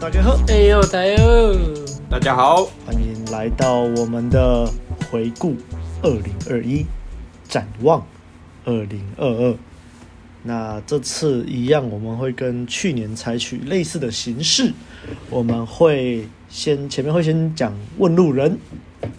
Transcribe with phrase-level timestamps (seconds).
[0.00, 1.52] 大家好，哎呦，大家好，
[2.08, 4.66] 大家好，欢迎来到我们的
[5.10, 5.54] 回顾
[6.02, 6.86] 二零二一，
[7.46, 8.02] 展望
[8.64, 9.54] 二零二二。
[10.42, 14.72] 那这次一样，我们会跟去年采取类似的形式，
[15.28, 18.58] 我们会先前面会先讲问路人，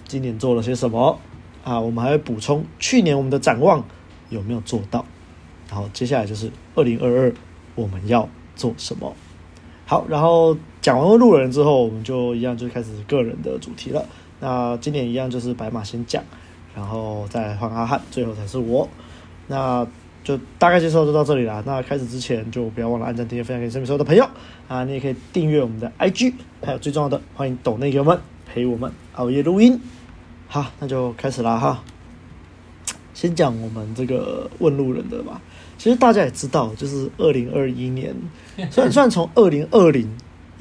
[0.07, 1.19] 今年做了些什么
[1.63, 1.79] 啊？
[1.79, 3.85] 我们还会补充去年我们的展望
[4.29, 5.05] 有没有做到，
[5.69, 7.33] 然后接下来就是二零二二
[7.75, 9.15] 我们要做什么。
[9.85, 14.03] 好，然后讲完问路人之后，我们就一样就开始个人的主题了。
[14.39, 16.23] 那今年一样就是白马先讲，
[16.75, 18.89] 然后再换阿汉，最后才是我。
[19.47, 19.85] 那
[20.23, 21.61] 就大概介绍就到这里啦。
[21.65, 24.27] 那开始之前，就不要忘了按赞、订阅、分享给身边所有的朋友
[24.67, 24.83] 啊！
[24.85, 29.79] 你也可以订阅我们的 IG，还有最重要的，欢迎抖内给我们陪我们熬夜录音。
[30.47, 31.83] 好，那就开始啦哈。
[33.13, 35.39] 先讲我们这个问路人的吧。
[35.77, 38.15] 其实大家也知道，就是二零二一年，
[38.71, 40.07] 虽然 虽然从二零二零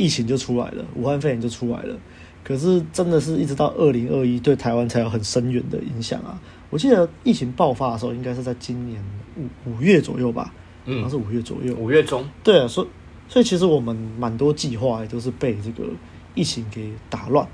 [0.00, 1.94] 疫情就出来了，武汉肺炎就出来了，
[2.42, 6.40] 可是真的是一直到二零二一，对台湾才有很深远的影响啊。
[6.70, 8.98] 我记得疫情爆发的时候，应该是在今年
[9.36, 10.54] 五五月左右吧，
[10.86, 12.26] 好像是五月左右，五月中。
[12.42, 12.88] 对啊，所以
[13.28, 15.90] 所以其实我们蛮多计划也都是被这个
[16.34, 17.46] 疫情给打乱。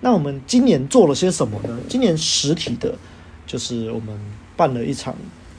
[0.00, 1.78] 那我们今年做了些什么呢？
[1.86, 2.96] 今年实体的，
[3.46, 4.18] 就是我们
[4.56, 5.14] 办了一场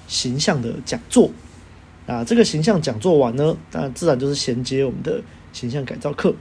[0.08, 1.30] 形象的讲座。
[2.08, 5.20] 啊，这个形象讲座完呢，那自然就是衔接我们的
[5.56, 6.36] 形象改造课。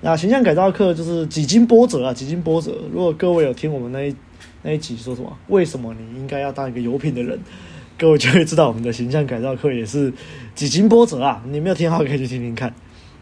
[0.00, 2.74] 那形象改造课就是几经波折啊，几经波折。
[2.92, 4.16] 如果各位有听我们那一
[4.62, 5.30] 那一集说什么？
[5.48, 7.38] 为什么你应该要当一个有品的人？
[7.96, 10.12] 各位就会知道我们的形象改造课也是
[10.54, 11.42] 几经波折啊！
[11.46, 12.74] 你没有听好，可以去听听看。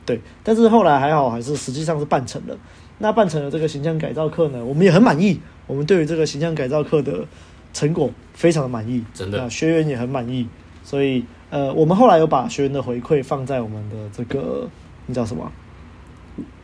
[0.07, 2.57] 对，但是后来还好，还是实际上是办成了。
[2.99, 5.41] 那办成了这个形象改造课呢，我们也很满意。
[5.67, 7.27] 我们对于这个形象改造课的
[7.73, 10.49] 成果非常的满意，真的，那学员也很满意。
[10.83, 14.69] 所以，呃，我们后来有把学员的回馈放在我们的这个，
[15.07, 15.51] 你叫什么？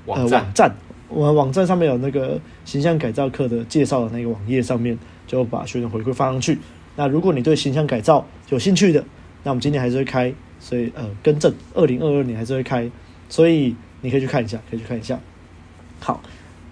[0.06, 0.40] 网站。
[0.40, 0.74] 呃，网站
[1.08, 6.58] 我们网站上面有那个形象改造课的介绍的那个网页上面，就把学员回馈放上去。
[6.96, 9.04] 那如果你对形象改造有兴趣的，
[9.42, 12.90] 那我们今年还是会开，所以呃，更正，二零二二年还是会开，
[13.28, 15.18] 所以你可以去看一下，可以去看一下。
[16.00, 16.20] 好，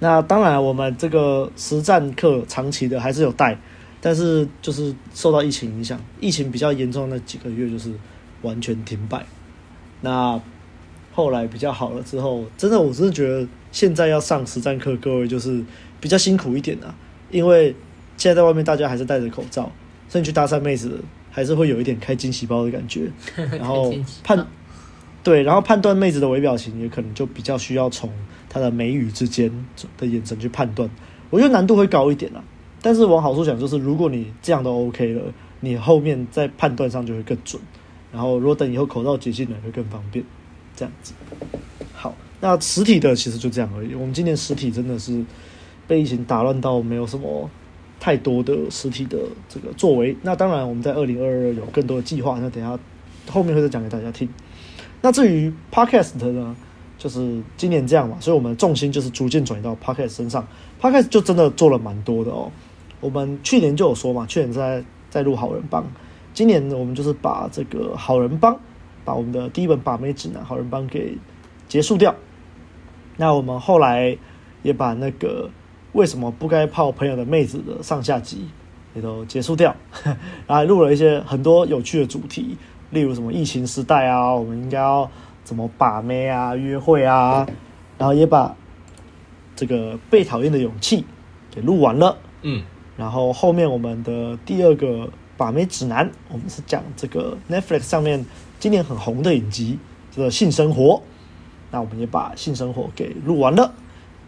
[0.01, 3.57] 那当然我们这个实战课长期的还是有带，
[4.01, 7.91] 但是就是受到疫情影响，疫情比较严重的那几个月就是
[8.43, 9.25] 完全停摆。
[10.03, 10.39] 那
[11.17, 13.49] 后来比较好了之后，真的我真的觉得。
[13.73, 15.63] 现在要上实战课，各位就是
[16.01, 16.95] 比较辛苦一点啊，
[17.31, 17.75] 因为
[18.17, 19.71] 现在在外面大家还是戴着口罩，
[20.09, 20.99] 甚至去搭讪妹子
[21.31, 23.93] 还是会有一点开惊喜包的感觉， 然后
[24.25, 24.47] 判
[25.23, 28.11] 对，然后判断妹子的微表情也可能就比较需要从
[28.49, 29.53] 她的眉宇之间
[29.99, 30.89] 的眼神去判断，
[31.29, 32.43] 我觉得难度会高一点啊。
[32.81, 35.21] 但是往好处想，就是如果你这样都 OK 了，
[35.61, 37.61] 你后面在判断上就会更准，
[38.11, 40.25] 然后如果等以后口罩解禁了，会更方便，
[40.77, 41.13] 这样子。
[41.93, 43.95] 好那实体的其实就这样而已。
[43.95, 45.25] 我们今年实体真的是
[45.89, 47.51] 被疫情打乱到没有什么
[47.99, 50.17] 太多的实体的这个作为。
[50.23, 52.79] 那当然，我们在二零二二有更多的计划，那等下
[53.29, 54.29] 后面会再讲给大家听。
[55.01, 56.55] 那至于 Podcast 呢，
[56.99, 60.47] 就是今年这样嘛，所以我们的重心就是逐渐转移到 Podcast 身上。
[60.81, 62.51] Podcast 就真的做了蛮多的哦。
[63.01, 65.87] 我们去年就有说嘛，去年在在录好人帮，
[66.35, 68.59] 今年我们就是把这个好人帮，
[69.07, 71.17] 把我们的第一本把妹指南好人帮给
[71.67, 72.15] 结束掉。
[73.17, 74.19] 那我们后来
[74.63, 75.49] 也把那个
[75.93, 78.49] 为什么不该泡朋友的妹子的上下集
[78.95, 79.75] 也都结束掉，
[80.47, 82.59] 然后录了一些很多有趣的主题，
[82.91, 85.11] 例如什么疫情时代啊，我们应该要
[85.45, 87.47] 怎么把妹啊、约会啊，
[87.97, 88.55] 然后也把
[89.55, 91.07] 这个被讨厌的勇气
[91.51, 92.19] 给录完了。
[92.43, 92.63] 嗯，
[92.97, 98.25] 然后后面我们的第二个把妹指南，我们是讲这个 Netflix 上面
[98.67, 99.79] 今年很红的影集，
[100.11, 101.01] 这个性生活。
[101.71, 103.73] 那我们也把性生活给录完了，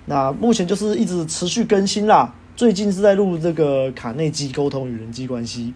[0.06, 2.32] 那目前就是一直持续更新啦。
[2.54, 5.74] 最近是在录这个卡内基沟通与人际关系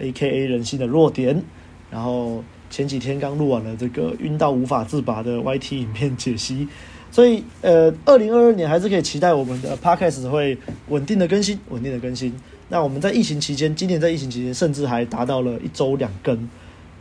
[0.00, 1.40] ，AKA 人性的弱点。
[1.88, 6.66] 然后前几天刚录完了这个晕到无法自拔的 YT 影片解析。
[7.12, 10.58] 所以呃，二零二二年还是可以期待我们的 Podcast 会
[10.88, 12.34] 稳定的更新，稳定的更新。
[12.70, 16.48] 那我们在疫情期间，今年在疫情期间，甚至还达到了一周两更。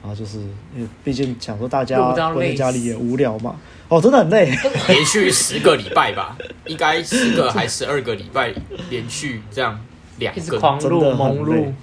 [0.01, 0.37] 然后就是
[0.75, 3.59] 因为毕竟想说大家关在家里也无聊嘛，
[3.89, 4.45] 哦，真的很累，
[4.87, 6.37] 连续十个礼拜吧，
[6.67, 8.53] 应该十个还十二个礼拜
[8.89, 9.79] 连续这样
[10.17, 11.73] 两个，真的很累，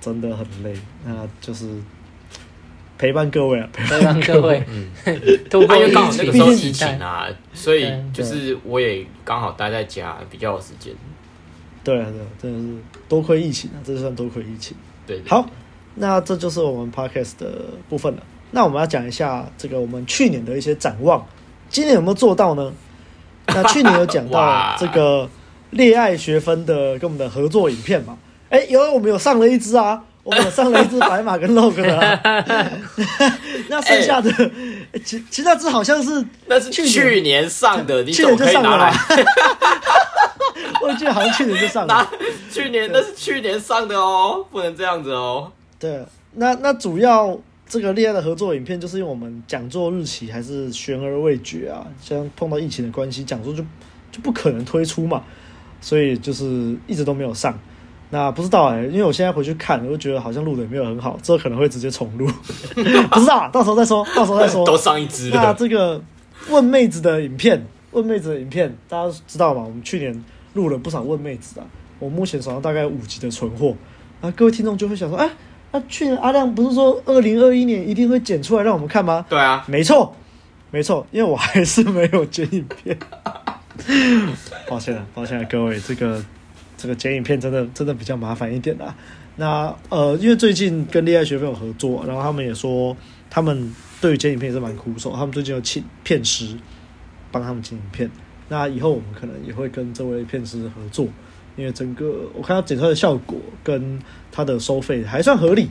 [0.00, 0.74] 真的很累。
[1.04, 1.66] 那就是
[2.96, 4.62] 陪伴各位啊，陪伴各位。
[4.68, 4.88] 嗯，
[5.52, 10.94] 因为刚好那个时候疫情啊，所以就是我也刚好待在家，比较有时间。
[11.82, 14.76] 对啊，对啊，真的是多亏疫情啊，这算多亏疫情。
[15.04, 15.44] 对，对，好。
[15.94, 17.46] 那这就是我们 podcast 的
[17.88, 18.22] 部分了。
[18.50, 21.26] 那我们要讲一下这个我们去年的一些展望，
[21.68, 22.72] 今年有没有做到呢？
[23.46, 25.28] 那去年有讲到 这个
[25.70, 28.16] 恋爱学分的跟我们的合作影片嘛？
[28.50, 32.20] 哎、欸，有我们有上了一支啊，我们有上了一支白马跟 log 的啊。
[33.68, 34.30] 那剩下的，
[34.92, 38.94] 欸、其其实那支好像是那是去年上的，你去年就上了来。
[40.82, 42.10] 我记得好像去年就上了，
[42.50, 45.50] 去年那是去年上的哦，不能这样子哦。
[45.82, 47.38] 对，那那主要。
[47.64, 53.64] 这个恋爱的合作影片，就是因为我们讲座日期还是悬而未决啊，像碰到疫情的关系，讲座就
[54.10, 55.22] 就不可能推出嘛，
[55.80, 57.58] 所以就是一直都没有上。
[58.10, 62.26] 那不知道哎、欸，因为我现在回去看，我就觉得好像录的也没有很好，之后可能会直接重录，
[62.74, 62.82] 不
[63.20, 64.66] 知道、啊，到时候再说，到时候再说。
[64.66, 65.36] 都上一支了。
[65.42, 66.02] 那这个
[66.50, 69.62] 问妹子的影片，问妹子的影片，大家知道吗？
[69.62, 71.64] 我们去年录了不少问妹子啊，
[71.98, 73.74] 我目前手上大概五集的存货，
[74.20, 75.30] 啊，各位听众就会想说，哎。
[75.72, 79.24] 那、啊、去年阿亮不是说二零二一年一定会剪出来让我们看吗？
[79.28, 80.14] 对啊，没错，
[80.70, 82.96] 没错，因为我还是没有剪影片。
[84.68, 86.22] 抱歉了，抱歉了，各位，这个
[86.76, 88.94] 这个剪影片真的真的比较麻烦一点啦。
[89.36, 92.94] 那呃，因为最近跟恋爱学分有合作，然后他们也说
[93.30, 96.54] 他们对于剪影片也是蛮苦手，他们最近有请片师
[97.30, 98.10] 帮他们剪影片。
[98.50, 101.06] 那以后我们可能也会跟这位片师合作。
[101.56, 103.98] 因为整个我看到剪出来的效果跟
[104.30, 105.68] 它的收费还算合理，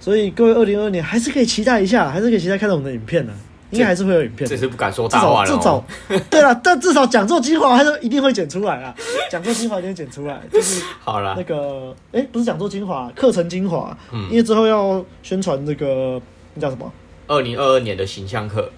[0.00, 3.32] 所以各位二零二二年还是可以期待一下，还是可以期待看到我们的影片呢，
[3.70, 4.48] 应该还是会有影片。
[4.48, 5.50] 这是不敢说大话了。
[5.50, 5.84] 至少，
[6.28, 8.94] 对了， 但至少讲座精华还是一定会剪出来啊，
[9.30, 11.34] 讲座精华一定会剪出来，就是好了。
[11.36, 16.20] 那个哎、欸，不是讲座精华，课程精华，嗯，因为之后要宣传这个
[16.54, 16.92] 那叫什么？
[17.28, 18.68] 二零二二年的形象课。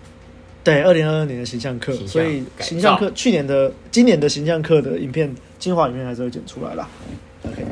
[0.64, 5.32] 对，二零二二年的形象课，所以形象课去年的、今年的形象课的影片。
[5.56, 6.86] 精华影片还是会剪出来啦。
[7.42, 7.64] OK，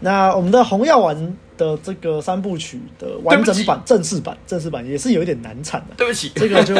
[0.00, 5.94] 那我们的红药丸的这个三部曲的完整版、正式版、正式版也是有一点难产的。
[5.96, 6.74] 对不起，这个就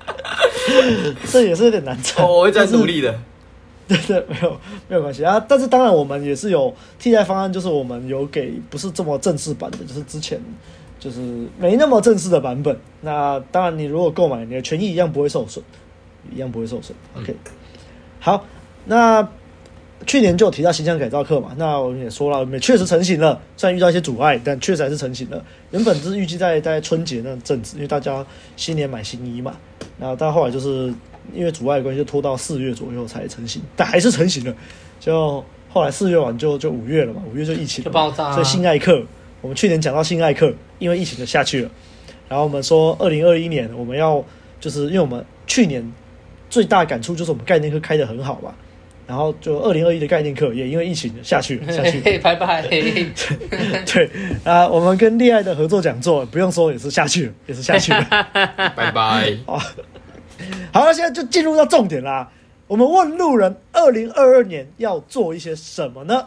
[1.30, 2.24] 这也是有点难产。
[2.24, 3.14] 哦，我会再努力的。
[3.86, 4.58] 对对，没有
[4.88, 5.38] 没有关系啊。
[5.46, 10.40] 但是当然，我们也是有替代方案，就是我们有给不是这么正式版的，就是之前
[11.04, 11.20] 就是
[11.58, 12.74] 没那么正式的版本。
[13.02, 15.62] 那当然，你如果购买，你的权益一样不会受损，
[16.34, 16.96] 一样不会受损。
[17.20, 17.36] OK，
[18.18, 18.42] 好。
[18.86, 19.26] 那
[20.06, 25.42] 去年就有提到形象改造课嘛，那我们也说了，我们确实成型了，虽然遇到一些阻碍，但确实还是成型了。
[25.70, 28.24] 原本是预计在在春节那阵子，因为大家
[28.56, 29.54] 新年买新衣嘛，
[29.98, 30.92] 那但后来就是
[31.32, 34.54] 因为阻碍的关系，就拖到四月左右才成型，但还是成型了。
[35.00, 35.42] 就
[35.72, 38.32] 后来四月完就就五月了嘛，五月就疫情了，就爆炸。
[38.32, 39.02] 所以性爱课，
[39.40, 41.70] 我们去年讲到性爱课，因为疫情就下去了。
[42.28, 44.24] 然后我们说二零二一年我们要
[44.60, 45.92] 就是因为我们去年
[46.48, 48.54] 最大感触就是我们概念课开得很好嘛。
[49.06, 52.62] 然后就二零二一的概念课也因为疫情下去了， 下去了，拜拜。
[53.84, 54.10] 对
[54.44, 58.02] 啊，我们跟恋爱的合作讲座不用说也是下去了，也是下去了，
[58.74, 59.36] 拜拜。
[59.44, 59.58] 好，
[60.72, 62.32] 好，那现在就进入到重点啦。
[62.66, 66.24] 我们问路人，二零二二年要做一些什么呢？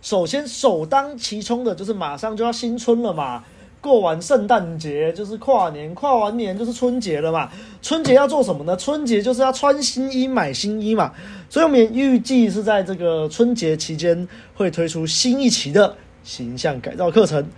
[0.00, 3.44] 首先，首当其冲的就是马上就要新春了嘛。
[3.80, 7.48] 过完圣诞节就是跨年，跨完年就是春节了嘛。
[7.80, 8.76] 春节要做什么呢？
[8.76, 11.12] 春节就是要穿新衣、买新衣嘛。
[11.48, 17.48] 所以我们预计是在这个春节期间会推出新一期的形象改造课程。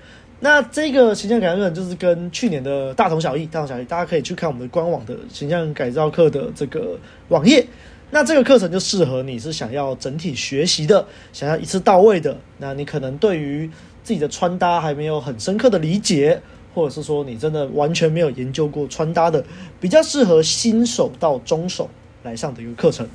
[0.40, 3.84] 那这个形象改造课程就是跟去年的大同小异，大同小异。
[3.84, 6.98] 大家可以去看我们的官网的形象改造课的这个
[7.28, 7.66] 网页。
[8.12, 12.36] 那这个课程就适合你是想要整体学习的，想要一次到位的。
[12.58, 13.70] 那你可能对于
[14.02, 16.42] 自己的穿搭还没有很深刻的理解，
[16.74, 19.44] 或者是说你真的完全没有研究过穿搭的，
[19.80, 21.88] 比较适合新手到中手
[22.24, 23.08] 来上的一个课程。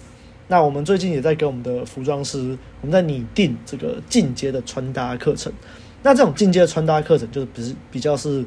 [0.47, 5.51] 那我们最近也在给我们的服装师，我们在拟定这个进阶的穿搭课程。
[6.03, 8.45] 那这种进阶的穿搭课程，就是比比较是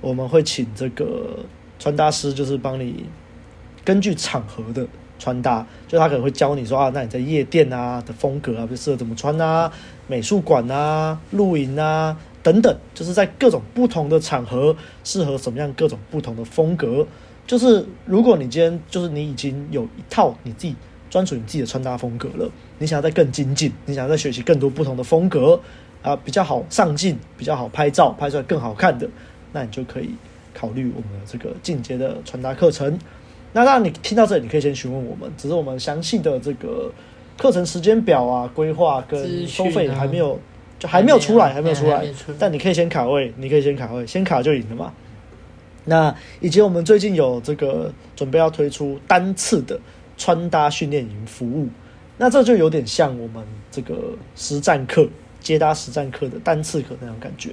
[0.00, 1.40] 我们会请这个
[1.80, 3.06] 穿搭师，就是帮你
[3.84, 4.86] 根据场合的。
[5.18, 9.70] 穿搭，就他可能会教你说啊，那你在夜店啊的风格啊，就适合怎么穿啊？
[10.06, 17.06] 美术馆啊、露营啊等等，就是在各种不同的场合适合什么样各种不同的风格。
[17.46, 20.76] 就是如果你今天就是你已经有一套你自己
[21.10, 25.60] 专属你自己的穿搭风格了，你想要再更精进，你想要再学习更多不同的风格
[26.02, 29.08] 啊，比较好上镜、比较好拍照、拍出来更好看的，
[29.52, 30.10] 那你就可以
[30.54, 32.98] 考虑我们的这个进阶的穿搭课程。
[33.52, 36.92] 那让你听到这里，你可以先询问我们，只是我们详细的这个
[37.36, 40.38] 课程时间表啊、规划跟收费还没有，
[40.78, 42.04] 就还没有出来，还没有出来。
[42.38, 44.92] 但你可以先卡位，你可以先卡位，先卡就赢了嘛。
[45.84, 49.80] 那以及我们最近有这个准备要推出单次的
[50.18, 51.68] 穿搭训练营服务，
[52.18, 55.08] 那这就有点像我们这个实战课、
[55.40, 57.52] 接搭实战课的单次课那种感觉。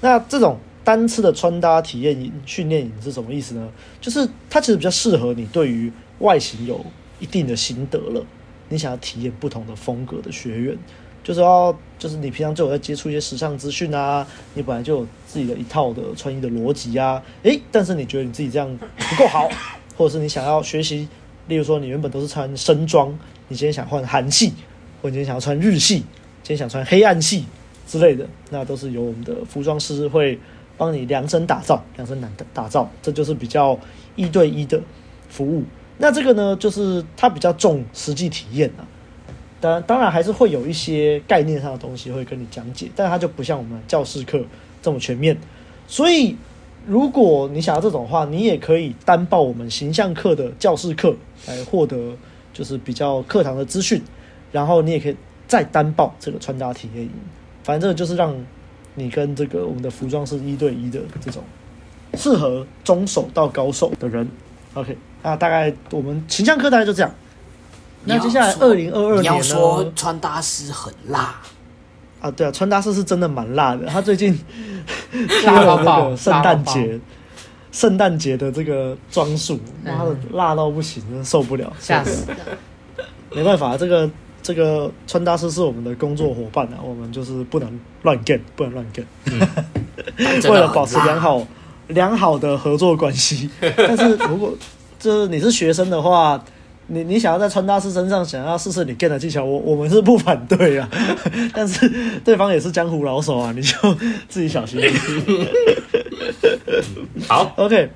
[0.00, 3.68] 那这种单次的穿搭体验营、训练营是什么意思呢？
[4.00, 6.84] 就是它其实比较适合你对于外形有
[7.20, 8.24] 一定的心得了，
[8.68, 10.78] 你想要体验不同的风格的学员，
[11.22, 19.48] 就是要就是你平常就有在接触一些时尚资讯啊，你本来就有自己的一套的穿衣的逻辑啊，诶，但是你觉得你自己这样不够好，
[19.96, 21.06] 或者是你想要学习，
[21.48, 23.10] 例如说你原本都是穿深装，
[23.48, 24.54] 你今天想换韩系，
[25.02, 25.96] 或你今天想要穿日系，
[26.42, 27.44] 今天想穿黑暗系
[27.86, 30.38] 之类的，那都是由我们的服装师会。
[30.78, 33.78] 帮你量身打造，量身打打造，这就是比较
[34.16, 34.80] 一对一的
[35.28, 35.64] 服务。
[35.98, 38.86] 那这个呢，就是它比较重实际体验啊。
[39.60, 44.40] 当，当然还是会有一些概念上的东西会跟你讲解，但它就不像我们教室课
[44.80, 45.36] 这么全面。
[45.88, 46.36] 所以，
[46.86, 51.16] 如果你想要这种话，你也可以单报我们形象课的教室课
[51.48, 52.16] 来获得
[52.52, 54.00] 就是比较课堂的资讯，
[54.52, 55.16] 然后你也可以
[55.48, 57.10] 再单报这个穿搭体验营。
[57.64, 58.32] 反正就是让。
[58.98, 61.42] 你跟这个我们的服装是一对一的这种，
[62.14, 64.28] 适合中手到高手的人。
[64.74, 67.10] OK，那大概我们形象课大概就这样。
[68.04, 69.20] 那接下来二零二二年呢？
[69.22, 71.40] 你要说穿搭师很辣
[72.20, 72.30] 啊？
[72.30, 73.86] 对啊，穿搭师是真的蛮辣的。
[73.86, 74.38] 他最近
[75.44, 76.98] 辣到那个圣诞节，
[77.72, 82.26] 圣诞节的这个装束，妈的辣到不行，真的受不了，吓死！
[83.32, 84.08] 没办法，这个。
[84.48, 89.38] 这个穿搭师是我们的工作伙伴啊，我们就是不能乱 get，不能乱 get，嗯、
[90.50, 91.46] 为了保持良好
[91.88, 93.50] 良好的合作关系。
[93.60, 94.56] 但是如果
[94.98, 96.42] 就是你是学生的话，
[96.86, 100.88] 你你想要在穿搭师身上想要试试你 get 的技巧，我我们是不反对啊。
[101.52, 101.86] 但是
[102.24, 103.76] 对方也是江湖老手啊，你就
[104.30, 104.80] 自己小心。
[107.28, 107.90] 好，OK。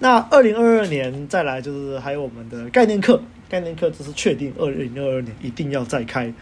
[0.00, 3.18] 那二零二二年再来就是还有我们的概念课。
[3.54, 6.32] 概念课这是确定，二零二二年一定要再开。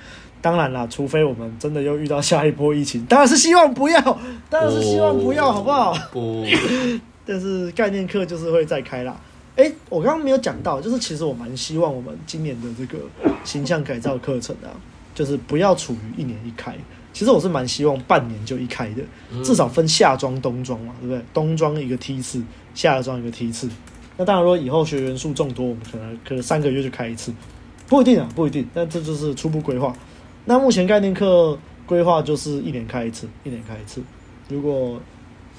[0.41, 4.01] 当然啦，除非我们真的又遇到下一波疫情，当然是希望不要，
[4.49, 5.93] 当然是希望不要，好不好？
[6.11, 6.43] 不，
[7.27, 9.21] 但是概念课就是会再开啦。
[9.57, 13.05] 诶，我刚刚没有讲到，就是其实我蛮希望我们今年的这个
[13.45, 14.73] 形象改造课程啊，
[15.15, 16.75] 就是不要处于一年一开。
[17.13, 19.03] 其实我是蛮希望半年就一开的，
[19.45, 21.23] 至少分夏装、冬装嘛，对不对？
[21.35, 22.43] 冬装一个梯次，
[22.75, 23.69] 夏装一个梯次。
[24.23, 27.33] 那当然说以后学员数众多，我们可能可能三个月就开一次，
[27.89, 28.65] 不一定啊，不一定。
[28.73, 29.93] 但这就是初步规划。
[30.45, 34.01] 那目前概念课规划就是一年开一次，一年开一次。
[34.49, 35.01] 如果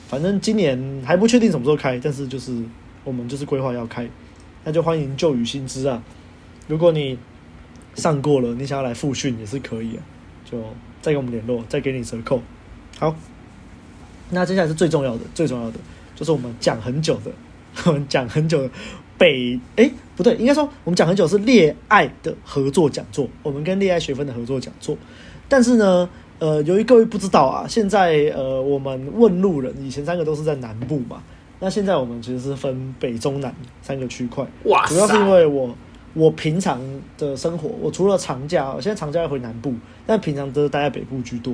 [0.07, 2.57] 反正今年还不确定什么时候开，但是就是
[3.03, 4.09] 我们就是规划要开，
[4.63, 6.01] 那就欢迎旧雨新知啊。
[6.69, 7.19] 如果你
[7.95, 10.03] 上过了，你想要来复训也是可以啊，
[10.49, 10.57] 就
[11.01, 12.41] 再跟我们联络，再给你折扣。
[12.97, 13.13] 好，
[14.29, 15.77] 那接下来是最重要的，最重要的
[16.15, 17.31] 就是我们讲很久的。
[17.85, 18.69] 我们讲很久
[19.17, 24.97] 北哎、欸、不对，应该说我们讲很久是恋爱的合作讲座，我们跟恋爱学分的合作讲座。
[25.47, 31.21] 但是呢，呃，由于各位不知道啊，现在呃我们问路人以前三个都是在南部嘛，
[31.59, 34.45] 那现在我们其实是分北中南三个区块。
[34.65, 34.85] 哇！
[34.87, 35.75] 主要是因为我
[36.13, 36.81] 我平常
[37.17, 39.73] 的生活，我除了长假，我现在长假要回南部，
[40.05, 41.53] 但平常都是待在北部居多。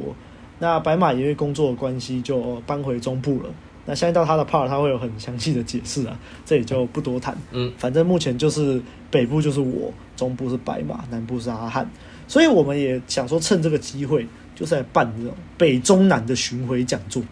[0.59, 3.49] 那白马因为工作的关系就搬回中部了。
[3.89, 6.15] 那相信到他的 part，他会有很详细的解释啊，
[6.45, 7.35] 这也就不多谈。
[7.49, 8.79] 嗯，反正目前就是
[9.09, 11.89] 北部就是我，中部是白马，南部是阿汉，
[12.27, 17.23] 所以我们也想说趁这个机会，就是来办这种北中南的巡回讲座。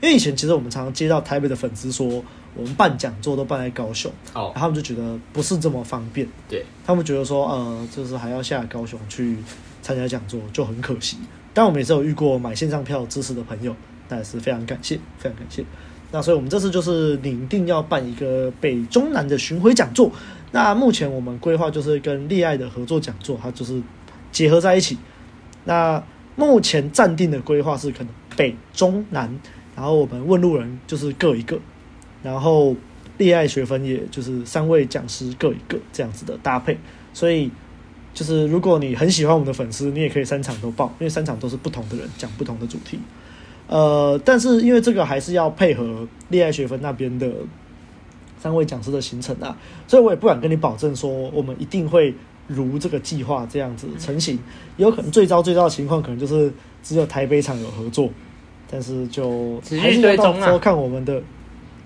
[0.00, 2.06] 因为以前其实我们常常接到台北的粉丝说，
[2.54, 9.36] 我们办讲座都办在高雄，哦，然后他们就觉得不是这么方便，对，他们觉得说，呃，就是还要下高雄去
[9.82, 11.16] 参加讲座，就很可惜。
[11.52, 13.74] 但我们也是有遇过买线上票支持的朋友，
[14.08, 15.64] 那也是非常感谢，非常感谢。
[16.10, 20.10] 那所以，我们这次就是拟定要办一个北中南的巡回讲座。
[20.52, 23.82] 那目前我们规划就是跟恋爱的合作讲座，它就是
[24.32, 24.96] 结合在一起。
[25.64, 26.02] 那
[26.34, 29.38] 目前暂定的规划是可能北中南，
[29.76, 31.58] 然后我们问路人就是各一个，
[32.22, 32.74] 然后
[33.18, 36.78] 恋爱学分也就是三位讲师各一个这样子的搭配。
[37.12, 37.50] 所以，
[38.14, 42.98] 就是如果你很喜欢我们的粉丝，你也可以三场都报，因为三场都是不同的人讲不同的主题。
[43.68, 47.30] 呃，但是因为这个还是要配合恋爱学分那边的
[48.40, 49.56] 三位讲师的行程啊，
[49.86, 52.14] 所以我也不敢跟你保证说我们一定会
[52.46, 54.38] 如这个计划这样子成型。
[54.78, 56.50] 有可能最糟最糟的情况，可能就是
[56.82, 58.08] 只有台北场有合作，
[58.70, 61.20] 但是就还是要到时候看我们的，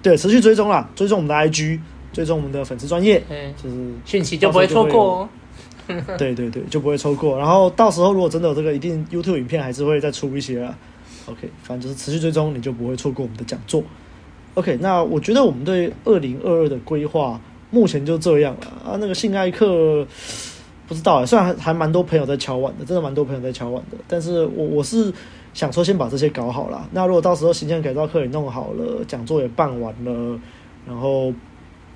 [0.03, 1.81] 对，持续追踪啦，追踪我们的 IG，
[2.13, 3.21] 追踪我们的粉丝专业，
[3.61, 5.29] 就是讯息就不会错过 哦。
[6.17, 7.37] 对对对，就不会错过。
[7.37, 10.79] 然后到时候如果真的有这个，一定 YouTube 影片还是会再出一些啊。
[11.27, 13.83] OK，反正就是持续追踪，你就不会错过我们的讲座。
[14.55, 18.97] OK，那我觉得我们对二零二二的规划目前就这样了啊。
[19.01, 20.07] 那个性爱课
[20.87, 25.11] 不知道啊，虽然还还蛮多朋友在敲碗的，真的蛮多朋友在敲碗的，但是我我是
[25.55, 26.87] 想说先把这些搞好了。
[26.93, 30.39] 那如果到时候形象改造课也弄好了，讲座也办完了，
[30.87, 31.33] 然后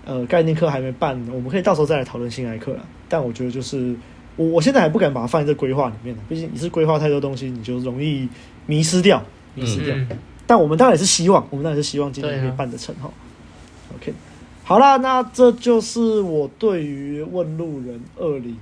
[0.06, 2.86] 呃概念课还没办，我们可以到时候再来讨论性爱课了。
[3.08, 3.94] 但我觉得就是
[4.36, 8.28] 我我现在还不敢把它放在这规划里面，毕竟你是规划太多东西，你就容易
[8.66, 9.22] 迷失掉，
[9.54, 9.96] 迷失掉。
[9.96, 10.08] 嗯、
[10.46, 13.08] 但我们当然也是希望，我们当然是希望今年可以办得成哈。
[13.08, 14.12] 啊、OK。
[14.62, 18.56] 好啦，那这就是我对于问路人二零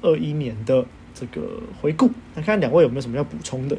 [0.00, 0.84] 二一年的
[1.14, 1.42] 这个
[1.80, 2.10] 回顾。
[2.34, 3.76] 那看两位有没有什么要补充的？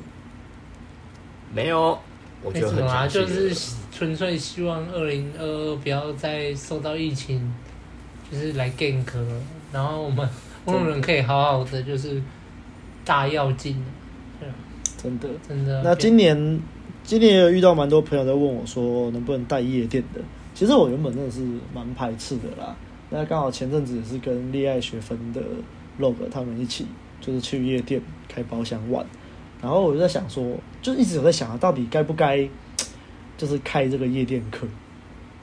[1.52, 1.98] 没有，
[2.44, 3.52] 我觉得很啊，就是
[3.92, 7.52] 纯粹希望二零二二不要再受到疫情，
[8.32, 9.08] 就是来 gank，
[9.74, 10.30] 然后我们
[10.68, 12.22] 问路人可以好好的就是
[13.04, 13.84] 大跃进。
[14.98, 15.82] 真的，真的。
[15.84, 16.60] 那今年
[17.04, 20.20] 今年也有遇到蛮多朋友在问我说，能不能带夜店的？
[20.56, 22.76] 其实我原本真的是蛮排斥的啦，
[23.12, 25.40] 那刚好前阵子也是跟恋爱学分的
[26.00, 26.88] log 他们一起，
[27.22, 29.06] 就是去夜店开包厢玩，
[29.62, 32.50] 然后我就在想说，就一直有在想啊，到底该不该
[33.38, 34.66] 就是开这个夜店课？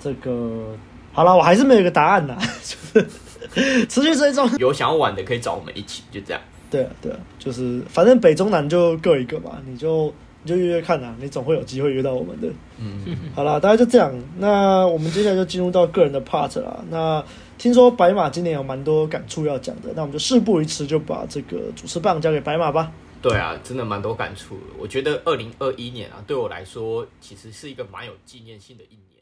[0.01, 0.77] 这个
[1.13, 3.07] 好了，我还是没有一个答案呐， 就是
[3.89, 6.41] 持续追踪，有想要玩的可以找我们一起，就这样。
[6.71, 10.13] 对啊，对啊，就是反正北中南就各一个嘛，你就。
[10.47, 12.47] 你就约约看啊，你总会有机会约到我们的。
[12.77, 13.03] 嗯，
[13.35, 14.13] 好啦，大概就这样。
[14.37, 16.85] 那我们接下来就进入到个人的 part 啦。
[16.91, 17.25] 那
[17.57, 22.93] 听说白马今年有蛮多感触要讲的，那我们就事不宜迟，就把这个主持棒交给白马吧。
[23.23, 24.59] 对啊，真的蛮多感触。
[24.79, 29.14] 我觉得二零二一年啊，对我来说其实是一个蛮有纪念性的一年。